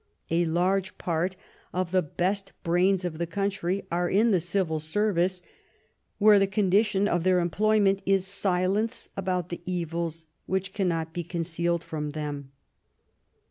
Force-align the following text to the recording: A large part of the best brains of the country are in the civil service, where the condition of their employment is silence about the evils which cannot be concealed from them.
A 0.31 0.45
large 0.45 0.97
part 0.97 1.35
of 1.73 1.91
the 1.91 2.01
best 2.01 2.53
brains 2.63 3.05
of 3.05 3.19
the 3.19 3.27
country 3.27 3.85
are 3.91 4.09
in 4.09 4.31
the 4.31 4.39
civil 4.39 4.79
service, 4.79 5.43
where 6.17 6.39
the 6.39 6.47
condition 6.47 7.07
of 7.07 7.23
their 7.23 7.37
employment 7.39 8.01
is 8.03 8.25
silence 8.25 9.09
about 9.15 9.49
the 9.49 9.61
evils 9.67 10.25
which 10.47 10.73
cannot 10.73 11.13
be 11.13 11.23
concealed 11.23 11.83
from 11.83 12.13
them. 12.17 12.51